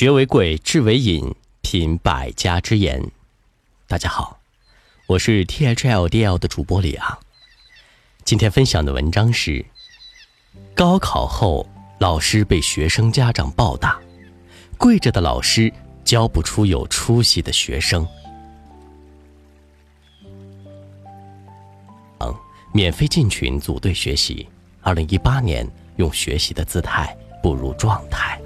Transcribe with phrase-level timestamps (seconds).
[0.00, 3.10] 学为贵，智为引，品百家之言。
[3.86, 4.40] 大家好，
[5.06, 7.18] 我是 T H L D L 的主播李昂。
[8.24, 9.62] 今天分享的文章是：
[10.74, 11.68] 高考后，
[11.98, 14.00] 老师被学生家长暴打，
[14.78, 15.70] 跪着的老师
[16.02, 18.08] 教不出有出息的学生。
[22.20, 22.34] 嗯，
[22.72, 24.48] 免费进群组队学习。
[24.80, 28.40] 二零一八年，用学习的姿态步入状态。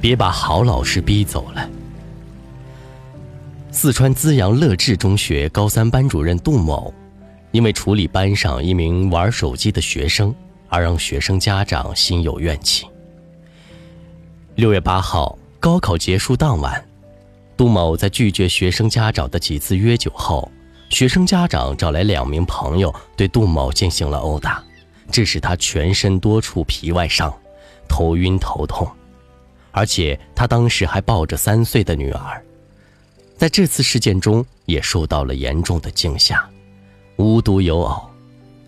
[0.00, 1.68] 别把好老师逼走了。
[3.70, 6.92] 四川资阳乐智中学高三班主任杜某，
[7.52, 10.34] 因为处理班上一名玩手机的学生，
[10.68, 12.86] 而让学生家长心有怨气。
[14.56, 16.84] 六月八号，高考结束当晚，
[17.56, 20.50] 杜某在拒绝学生家长的几次约酒后，
[20.88, 24.60] 学生家长找来两名朋友对杜某进行了殴打，
[25.12, 27.32] 致使他全身多处皮外伤，
[27.88, 28.88] 头晕头痛。
[29.70, 32.42] 而且他当时还抱着三岁的女儿，
[33.36, 36.48] 在这次事件中也受到了严重的惊吓。
[37.16, 38.08] 无独有偶，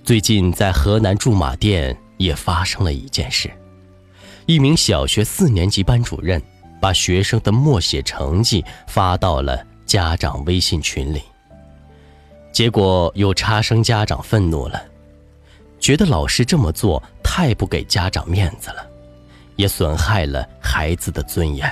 [0.04, 3.50] 最近在河南驻马店也发生了一件事：
[4.46, 6.42] 一名小学四年级班主任
[6.80, 11.22] 把学生的默写成绩发到了家长微信群里，
[12.52, 14.82] 结果有差生家长愤怒了，
[15.78, 18.89] 觉得老师这么做太不给家长面子了。
[19.60, 21.70] 也损害了孩子的尊严，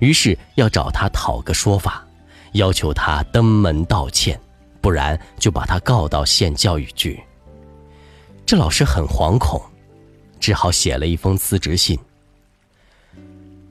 [0.00, 2.04] 于是要找他讨个说法，
[2.54, 4.38] 要求他登门道歉，
[4.80, 7.22] 不然就把他告到县教育局。
[8.44, 9.62] 这老师很惶恐，
[10.40, 11.96] 只好写了一封辞职信。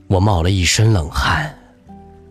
[0.06, 1.54] 我冒了一身冷汗，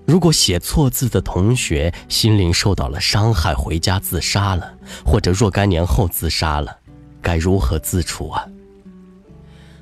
[0.07, 4.73] 如果写错字的同学心灵受到了伤害，回家自杀了，
[5.05, 6.75] 或者若干年后自杀了，
[7.21, 8.43] 该如何自处啊？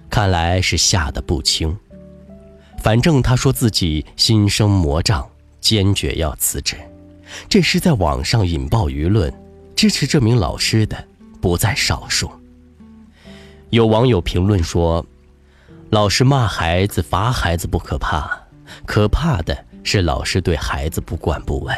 [0.10, 1.78] 看来是吓得不轻。
[2.80, 5.28] 反正他说自己心生魔障，
[5.60, 6.78] 坚决要辞职。
[7.50, 9.34] 这是在网上引爆舆论，
[9.76, 11.04] 支持这名老师的
[11.42, 12.32] 不在少数。
[13.70, 15.06] 有网友评论说
[15.92, 18.48] ：“老师骂孩子、罚孩子不可怕，
[18.86, 21.76] 可怕的是老师对孩子不管不问。”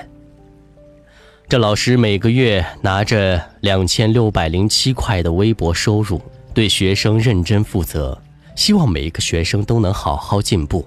[1.50, 6.22] 这老师每个月拿着两千六百零七块的微薄收入。
[6.54, 8.22] 对学生认真负责，
[8.56, 10.86] 希望每一个学生都能好好进步。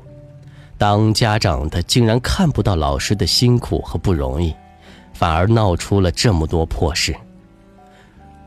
[0.77, 4.55] 当家长的竟然看不到老师的辛苦和不容易，
[5.15, 7.15] 反而闹出了这么多破事。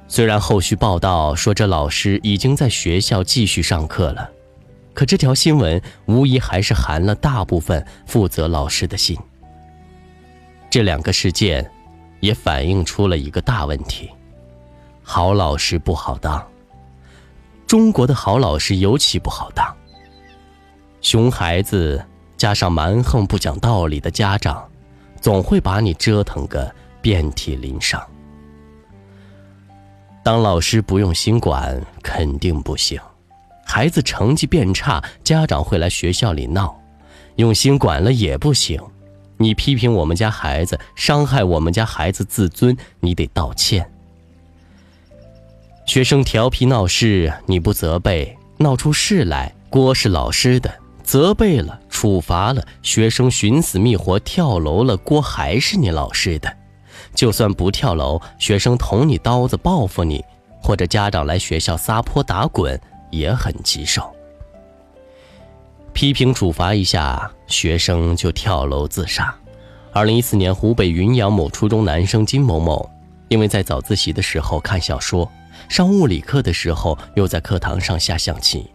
[0.08, 4.30] 虽然后续报道说这老师已经在学校继续上课了，
[4.94, 9.18] 可这条新闻无疑还是寒了大部分负责老师的心。
[10.70, 11.66] 这两个事件，
[12.20, 14.10] 也反映出了一个大问题：
[15.02, 16.46] 好老师不好当。
[17.68, 19.66] 中国的好老师尤其不好当。
[21.02, 22.04] 熊孩子
[22.38, 24.68] 加上蛮横不讲道理的家长，
[25.22, 28.02] 总会把你折腾个遍体鳞伤。
[30.24, 33.00] 当老师不用心管肯定不行，
[33.64, 36.76] 孩子成绩变差，家长会来学校里闹，
[37.36, 38.82] 用心管了也不行。
[39.38, 43.92] 你批评我们家孩子，伤害我们家孩子自尊，你得道歉。
[45.86, 50.70] 学生调皮闹事，你不责备，闹出事来，锅是老师的；
[51.04, 56.52] 责备了，处罚了，学生寻死觅活跳楼了，锅还是你老师的。
[57.14, 60.26] 就算不跳楼，学生捅你刀子报复你，
[60.60, 62.80] 或者家长来学校撒泼打滚，
[63.12, 64.12] 也很棘手。
[65.94, 69.34] 批评处罚一下，学生就跳楼自杀。
[69.94, 72.90] 二零一四年，湖北云阳某初中男生金某某，
[73.30, 75.32] 因为在早自习的时候看小说。
[75.70, 78.70] 上物理课的时候，又在课堂上下象棋，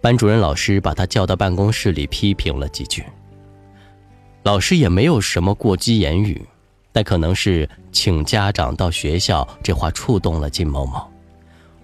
[0.00, 3.04] 班主任老师把他叫到办公室里批评了几句。
[4.42, 6.40] 老师也没有什么过激言语，
[6.92, 11.04] 但可能是请家长到学校这话触动了金某某。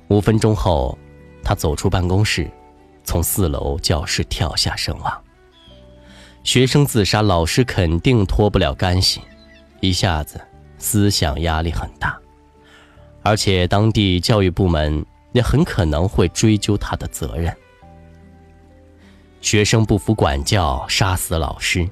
[0.08, 0.96] 五分钟后，
[1.42, 2.50] 他走出办公室，
[3.02, 5.22] 从四楼教室跳下身亡。
[6.44, 9.20] 学生自杀，老师肯定脱不了干系，
[9.80, 10.40] 一下子
[10.78, 12.16] 思想压力很大。
[13.22, 17.54] 而且当地教育部门也很可能会追究他的责任。
[19.40, 21.88] 学生不服管教，杀死老师。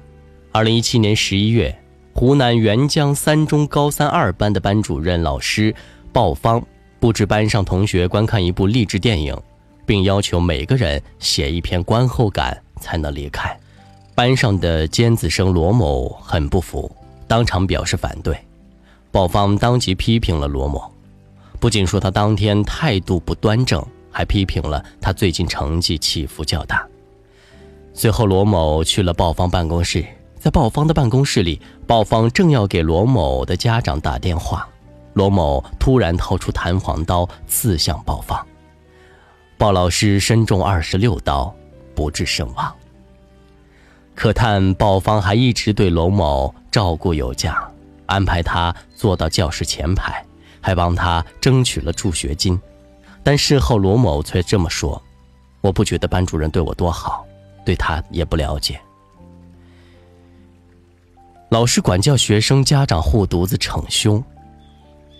[0.51, 1.73] 二零一七年十一月，
[2.13, 5.73] 湖南沅江三中高三二班的班主任老师
[6.13, 6.61] 鲍芳
[6.99, 9.35] 布置班上同学观看一部励志电影，
[9.85, 13.57] 并要求每个人写一篇观后感才能离开。
[14.13, 16.93] 班上的尖子生罗某很不服，
[17.27, 18.37] 当场表示反对。
[19.09, 20.90] 鲍芳当即批评了罗某。
[21.61, 26.83] 不仅说他当天态度不端正，还批评了他最近成绩起伏较大。
[27.93, 30.03] 随后，罗某去了鲍方办公室，
[30.39, 34.67] 在鲍方的办公室里，鲍方正要给罗某的家长打电话，
[35.13, 38.43] 罗某突然掏出弹簧刀刺向鲍方，
[39.55, 41.53] 鲍老师身中二十六刀，
[41.93, 42.75] 不治身亡。
[44.15, 47.71] 可叹鲍方还一直对罗某照顾有加，
[48.07, 50.25] 安排他坐到教室前排，
[50.61, 52.59] 还帮他争取了助学金。
[53.23, 55.01] 但事后罗某却这么说
[55.61, 57.25] ：“我不觉得班主任对我多好。”
[57.63, 58.81] 对他也不了解。
[61.49, 64.23] 老师管教学生，家长护犊子逞凶。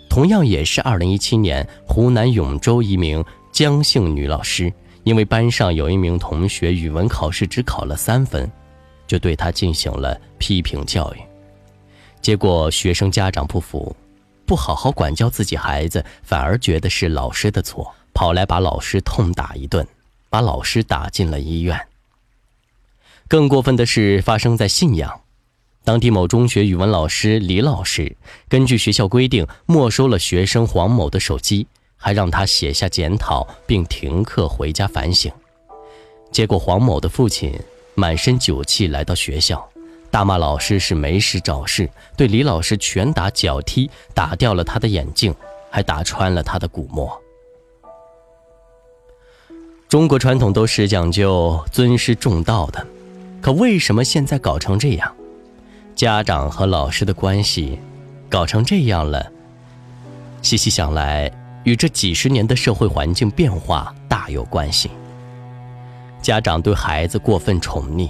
[0.09, 4.73] 同样也是二零一七年，湖南永州一名江姓女老师，
[5.03, 8.51] 因为班上有一名同学语文考试只考了三分，
[9.05, 11.17] 就对他进行了批评教育。
[12.21, 13.95] 结果学生家长不服，
[14.51, 19.87] 不好好管教自己孩子，反而觉得是老师的错，跑来把老师痛打一顿，
[20.29, 21.87] 把老师打进了医院。
[23.29, 25.21] 更过分的是发生在信阳，
[25.85, 28.17] 当地某中学语文老师李老师
[28.49, 31.65] 根据学校规定没收了学生黄某的手机，
[31.95, 35.31] 还让他写下检讨并停课回家反省。
[36.29, 37.57] 结果黄某的父亲
[37.95, 39.70] 满身酒气来到学校，
[40.11, 45.33] 大骂老师是没事找事，对李老师拳打脚踢，打掉了他的眼镜，
[45.71, 47.19] 还打穿了他的鼓膜。
[49.87, 52.85] 中国传统都是讲究尊师重道的。
[53.41, 55.15] 可为什么现在搞成这样？
[55.95, 57.79] 家长和老师的关系
[58.29, 59.31] 搞成这样了。
[60.41, 61.31] 细细想来，
[61.63, 64.91] 与这几十年的社会环境变化大有关系。
[66.21, 68.09] 家长对孩子过分宠溺，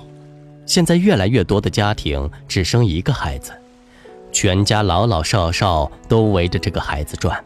[0.72, 3.52] 现在越来越多的家庭只生一个孩子，
[4.32, 7.44] 全家老老少少都围着这个孩子转，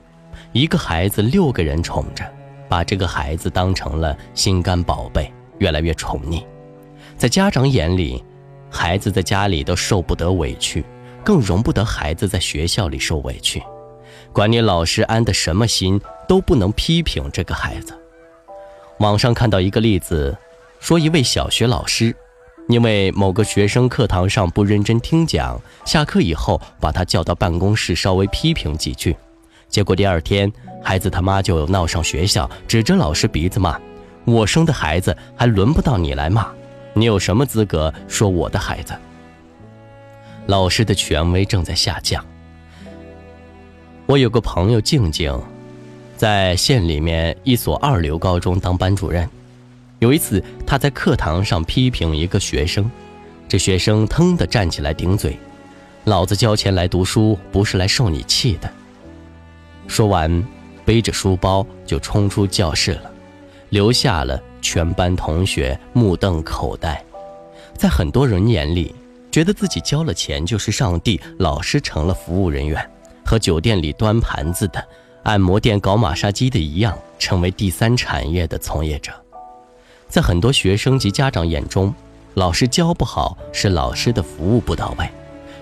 [0.51, 2.24] 一个孩子六个人宠着，
[2.69, 6.44] 把这个孩子当成了心肝宝贝，越来越宠溺。
[7.18, 8.24] 在家长眼里，
[8.69, 10.86] 孩子在家里都受不得委屈，
[11.24, 13.60] 更容不得孩子在学校里受委屈。
[14.31, 18.00] 管你老师安的什么心，都不能批评这个孩子。
[19.00, 20.38] 网上看到一个例子，
[20.80, 22.16] 说一位小学老师，
[22.67, 29.15] 因为某个学生课堂上不认真听讲，下课以后把他叫到办公室稍微批评几句，
[29.69, 30.51] 结果第二天
[30.83, 33.79] 孩子他妈就闹上学校，指着老师鼻子骂
[34.25, 36.47] ：“我生的孩子还轮不到你来骂。”
[36.97, 38.94] 你有什么资格说我的孩子？
[40.47, 42.25] 老师的权威正在下降。
[44.06, 45.38] 我有个朋友静静，
[46.15, 49.29] 在县里面一所二流高中当班主任。
[50.00, 52.89] 有一次，他在课堂上批评一个学生，
[53.47, 55.38] 这学生腾地站起来顶嘴
[56.06, 58.69] ：“老子交钱来读书，不是来受你气的。”
[59.88, 60.45] 说完，
[60.83, 63.12] 背着书包就冲出教室了，
[63.69, 64.42] 留下了。
[64.62, 67.00] 全班同学目瞪口呆，
[67.77, 68.95] 在很多人眼里，
[69.31, 72.83] 觉得自己交了钱就是上帝，老师成了服务人员，
[73.24, 74.83] 和酒店里端盘子的、
[75.21, 79.13] 按摩店搞马杀鸡的一样，成为第三产业的从业者。
[80.07, 81.93] 在很多学生及家长眼中，
[82.35, 85.09] 老师教不好是老师的服务不到位。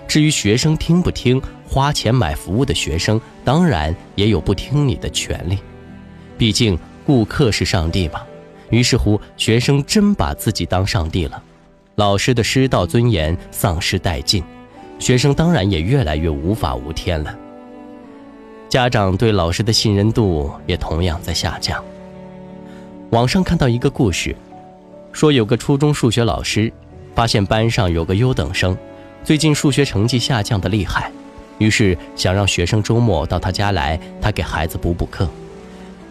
[0.06, 5.58] 至于学生听不听，花钱买服务的学生当然也有不听你的权利，
[6.36, 8.20] 毕竟顾客是上帝嘛。
[8.70, 11.42] 于是乎，学生真把自己当上帝了，
[11.94, 14.44] 老师的师道尊严丧失殆尽，
[14.98, 17.34] 学生当然也越来越无法无天了。
[18.68, 21.82] 家长对老师的信任度也同样在下降。
[23.14, 24.34] 网上看到一个故事，
[25.12, 26.72] 说有个初中数学老师，
[27.14, 28.76] 发现班上有个优等生，
[29.22, 31.12] 最近数学成绩下降的厉害，
[31.58, 35.28] 于是想让学生周末到他家来，他给孩子补补课，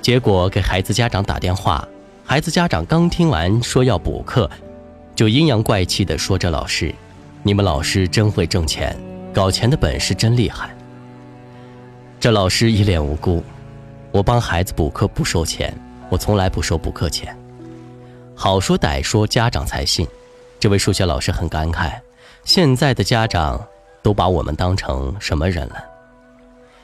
[0.02, 1.86] 结果给孩子家长打电话。
[2.24, 4.50] 孩子家长刚听完说要补课，
[5.14, 6.96] 就阴阳怪气地说：“这老师，
[7.44, 8.98] 你们老师真会挣钱，
[9.34, 10.74] 搞钱的本事真厉害。”
[12.18, 13.44] 这老师一脸无辜
[14.10, 15.78] ：“我帮孩子补课不收钱，
[16.14, 17.36] 我从来不收补课钱。”
[18.38, 20.08] 好说歹说，家长才信。
[20.60, 22.00] 这位数学老师很感慨：
[22.46, 23.60] 现在的家长
[24.04, 25.84] 都把我们当成什么人了？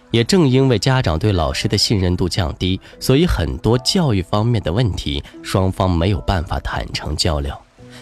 [0.09, 7.55] 也正因为家长对老师的信任度降低，所以很多教育方面的问题，双方没有办法坦诚交流，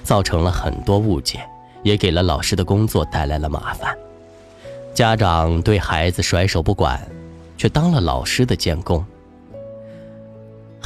[0.05, 1.45] 造成了很多误解，
[1.83, 3.93] 也给了老师的工作带来了麻烦。
[4.93, 7.05] 家长对孩子甩手不管，
[7.57, 9.05] 却当了老师的监工。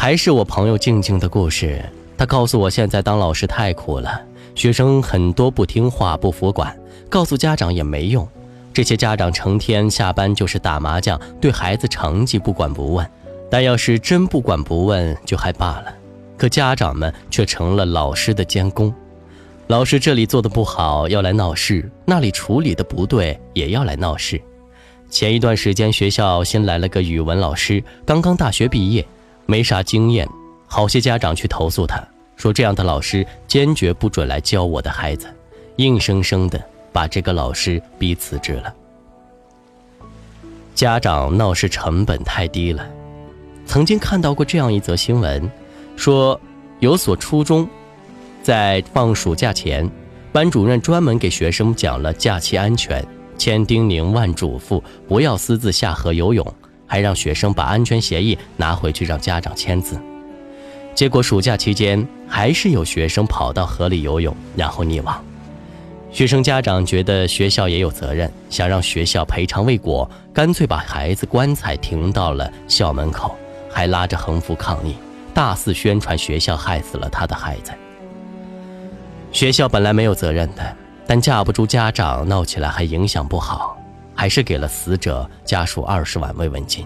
[0.01, 1.79] 还是我朋友静静的故事，
[2.17, 4.19] 他告诉我，现在当老师太苦了，
[4.55, 6.75] 学生很多不听话、不服管，
[7.07, 8.27] 告诉家长也没用。
[8.73, 13.07] 这些家长成天下班就是打麻将，对孩子成绩不管不问，
[13.47, 15.93] 但要是真不管不问就还罢了，
[16.35, 18.91] 可家长们却成了老师的监工。
[19.67, 24.41] 老师这里做的不好要来闹事，那里处理的不对也要来闹事。
[25.11, 29.05] 前一段时间学校新来了个语文老师，刚刚大学毕业，
[29.45, 30.27] 没啥经验，
[30.67, 32.01] 好些家长去投诉他，
[32.35, 35.27] 说这样的老师坚决不准来教我的孩子，
[35.77, 38.73] 硬生生的把这个老师逼辞职了。
[40.73, 42.87] 家长闹事成本太低了，
[43.65, 45.51] 曾经看到过这样一则新闻，
[45.95, 46.39] 说
[46.79, 47.67] 有所初中。
[48.41, 49.87] 在放暑假前，
[50.31, 53.05] 班主任专门给学生讲了假期安全，
[53.37, 56.53] 千叮咛万嘱咐，不要私自下河游泳，
[56.91, 59.97] 还让学生把安全协议拿回去让家长签字。
[60.93, 65.23] 结果暑假期间，还是有学生跑到河里游泳，然后溺亡。
[66.11, 73.37] 学生家长觉得学校也有责任，想让学校赔偿未果，干脆把孩子棺材停到了校门口，
[73.71, 74.93] 还拉着横幅抗议，
[75.33, 77.71] 大肆宣传学校害死了他的孩子。
[79.31, 80.75] 学校本来没有责任的，
[81.07, 83.80] 但架不住家长闹起来还影响不好，
[84.21, 86.85] 还是给了死者家属二十万慰问金。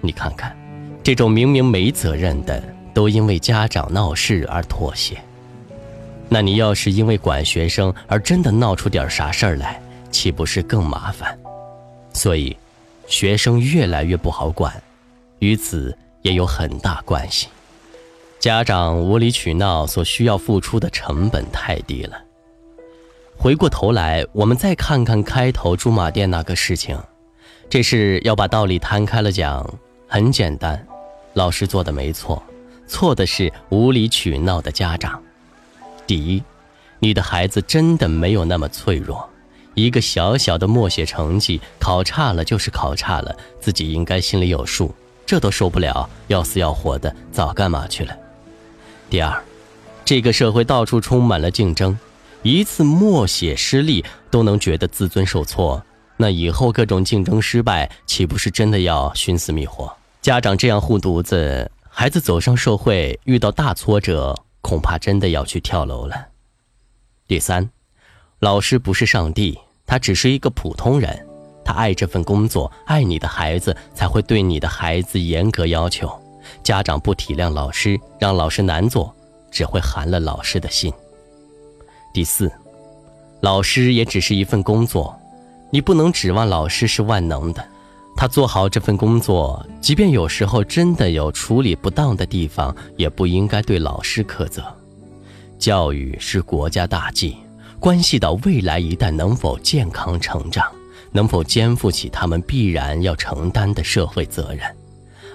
[0.00, 0.56] 你看看，
[1.02, 2.62] 这种明明没责任的，
[2.94, 5.20] 都因为家长闹事而妥协。
[6.28, 11.36] 那你要是因为管学生而真的闹出点啥事儿来，岂不是更麻烦？
[12.12, 12.56] 所以，
[13.08, 14.72] 学生越来越不好管，
[15.40, 17.48] 与此也有很大关系。
[18.38, 22.16] 家长无理取闹所需要付出的成本太低了。
[23.38, 26.98] 回过头来，我们再看看开头驻马店那个事情，
[27.68, 29.64] 这事要把道理摊开了讲，
[30.08, 30.84] 很简单，
[31.34, 32.42] 老师做的没错，
[32.88, 35.22] 错的是无理取闹的家长。
[36.06, 36.42] 第一，
[36.98, 39.28] 你的孩子真的没有那么脆弱，
[39.74, 44.92] 一个小小的默写成绩考差了就是考差了，自己应该心里有数，
[45.24, 48.16] 这都受不了，要死要活的，早干嘛去了？
[49.08, 49.40] 第二，
[50.04, 51.96] 这个社会到处充满了竞争，
[52.52, 55.82] 一次默写失利都能觉得自尊受挫，
[56.16, 59.92] 那以后各种竞争失败，岂不是真的要寻死觅活？
[60.22, 66.28] 家长这样护犊子，孩子走上社会遇到大挫折，恐怕真的要去跳楼了。
[67.26, 67.68] 第三，
[68.38, 71.26] 老师不是上帝，他只是一个普通人，
[71.64, 76.08] 他爱这份工作，爱你的孩子，才会对你的孩子严格要求。
[76.62, 79.12] 家长不体谅老师，让老师难做，
[79.50, 80.92] 只会寒了老师的心。
[82.16, 82.50] 第四，
[83.42, 85.14] 老师也只是一份工作，
[85.70, 87.62] 你不能指望老师是万能的。
[88.16, 94.64] 他做好这份工作，即便有时候真的有处理不当的地方，也不应该对老师苛责。
[95.58, 97.36] 教育是国家大计，
[97.78, 100.66] 关系到未来一代能否健康成长，
[101.12, 104.62] 能否肩负起他们必然要承担的社会责任。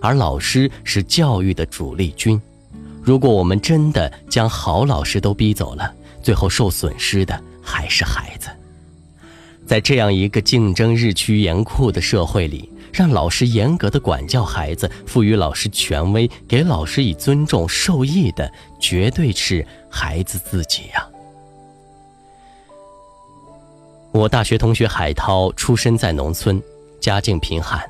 [0.01, 2.41] 而老师是教育的主力军，
[3.03, 8.49] 如果我们真的将好老师都逼走了，最后受损失的还是孩子。
[9.65, 21.07] 在这样一个竞争日趋严酷的社会里，让老师严格的管教孩子，赋予老师权威，给老师以尊重，受益的绝对是孩子自己呀。
[24.11, 26.61] 我大学同学海涛出身在农村，
[26.99, 27.81] 家境贫寒。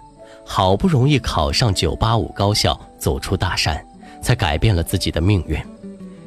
[0.43, 3.83] 好不容易考上985高校，走出大山，
[4.21, 5.57] 才改变了自己的命运。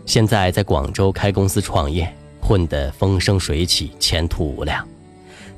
[0.07, 4.87] 现在在广州开公司创业，混得风生水起，前途无量。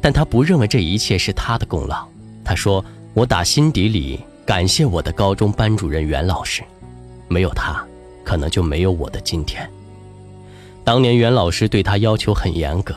[0.00, 2.06] 但他不认为这一切是他的功劳。
[2.44, 6.62] 他说：“我打心底里感谢我的高中班主任袁老师，
[7.28, 7.84] 没有他，
[8.24, 9.68] 可能就没有我的今天。
[10.84, 12.94] 当年袁老师对他要求很严格，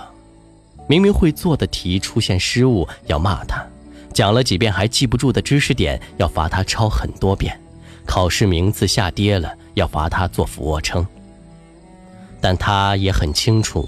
[0.88, 3.66] 明明会做的题出现失误要骂他。”
[4.14, 7.54] 讲了几遍还记不住的知识点，要罚他抄很多遍；
[8.06, 11.06] 考试名次下跌了，要罚他做俯卧撑。
[12.42, 13.88] 但他也很清楚，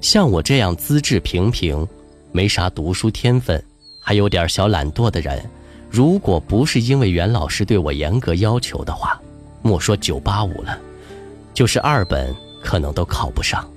[0.00, 1.86] 像我这样资质平平、
[2.32, 3.62] 没啥读书天分、
[4.00, 5.42] 还有点小懒惰的人，
[5.90, 9.20] 如果不是因为袁老师对我严格要求的话，
[9.62, 10.78] 莫说九八五了，
[11.54, 13.68] 就是二本可能都考不上。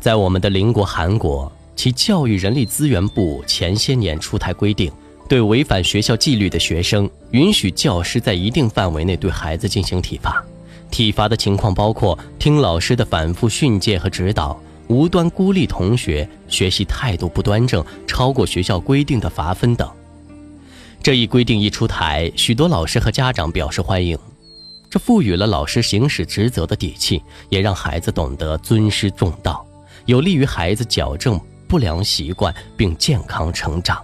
[0.00, 1.50] 在我们的邻国韩国。
[1.76, 4.92] 其教育人力资源部前些年出台规定，
[5.28, 10.40] 对违反学校纪律的学生，允许教师在一定范围内对孩子进行体罚。
[10.90, 19.90] 体罚的情况包括听老师的反复训诫和指导，无端孤立同学，学习态度不端正，超过学校规定的罚分等。
[21.02, 24.18] 这一规定一出台，许多老师和家长表示欢迎，
[24.88, 29.66] 这赋予了老师行使职责的底气，也让孩子懂得尊师重道，
[30.06, 31.40] 有利于孩子矫正。
[31.66, 34.00] 不良习惯并健康成长。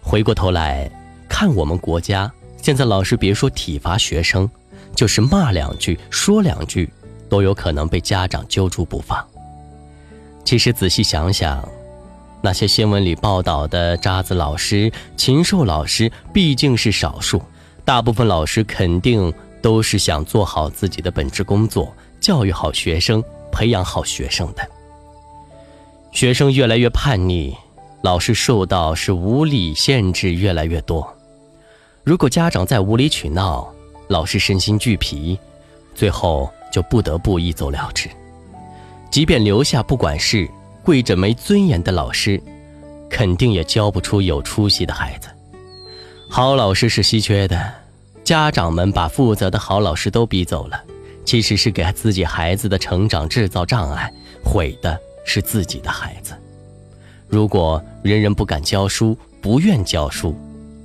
[0.00, 0.88] 回过头来，
[1.28, 2.30] 看我们国家，
[2.62, 4.48] 现在老师别说体罚学生，
[4.94, 6.88] 就是骂两句、说两句，
[7.28, 9.24] 都有可能被家长揪住不放。
[10.44, 11.66] 其实仔细想想，
[12.42, 17.42] 那些新闻里报道的渣子老师、禽兽老师毕竟是少数，
[17.84, 19.32] 大部分老师肯定
[19.62, 24.62] 都是想做好自己的本职工作，教育好学生，培养好学生的。
[26.12, 27.56] 学生越来越叛逆，
[28.02, 31.12] 老师受到是无理限制越来越多。
[32.04, 33.73] 如果家长再无理取闹，
[34.08, 35.38] 老师身心俱疲，
[35.94, 38.08] 最后就不得不一走了之。
[39.10, 40.48] 即便留下不管事、
[40.82, 42.42] 跪着没尊严的老师，
[43.08, 45.28] 肯定也教不出有出息的孩子。
[46.28, 47.72] 好老师是稀缺的，
[48.24, 50.82] 家长们把负责的好老师都逼走了，
[51.24, 54.12] 其实是给自己孩子的成长制造障碍，
[54.44, 56.34] 毁的是自己的孩子。
[57.28, 60.36] 如果人人不敢教书、不愿教书，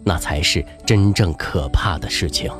[0.03, 2.51] 那才是真正可怕的事情。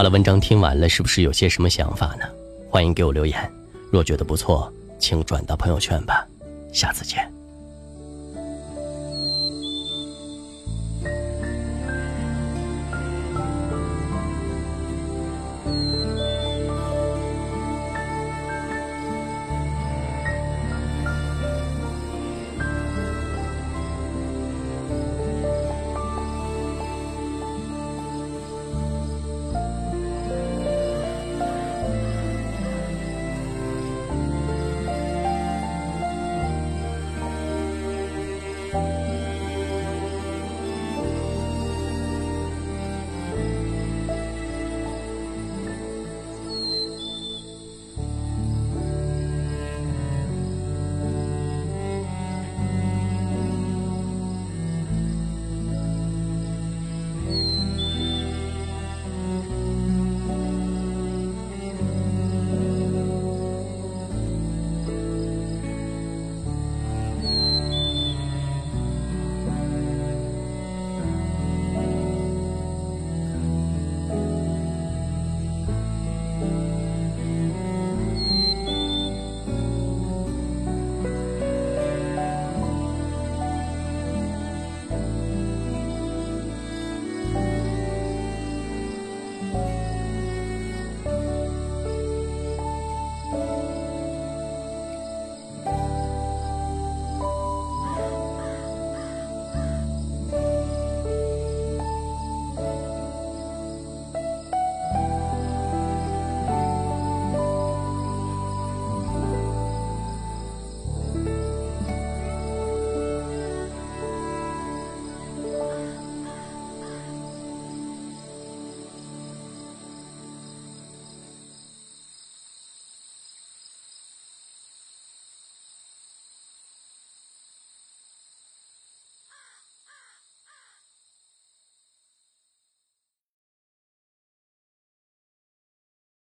[0.00, 2.24] 好了，文章听完了，是不是有些什么想法呢？
[2.70, 3.52] 欢迎给我留言。
[3.92, 6.26] 若觉得不错，请转到朋友圈吧。
[6.72, 7.30] 下次见。